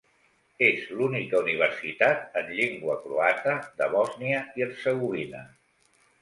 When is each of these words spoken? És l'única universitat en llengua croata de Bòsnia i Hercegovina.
És 0.67 0.85
l'única 1.01 1.41
universitat 1.43 2.39
en 2.41 2.49
llengua 2.61 2.95
croata 3.03 3.53
de 3.83 3.91
Bòsnia 3.93 4.41
i 4.63 4.67
Hercegovina. 4.69 5.45